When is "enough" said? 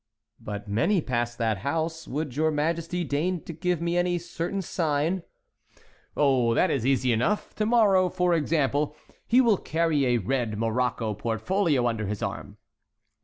7.11-7.53